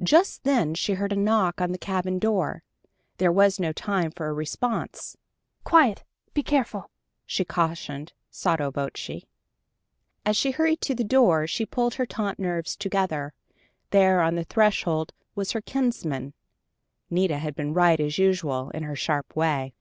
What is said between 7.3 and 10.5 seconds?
cautioned, sotto voce. As